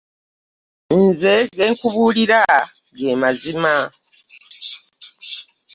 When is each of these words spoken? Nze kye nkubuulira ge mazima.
Nze 1.01 1.33
kye 1.53 1.65
nkubuulira 1.73 2.41
ge 2.97 3.11
mazima. 3.21 3.75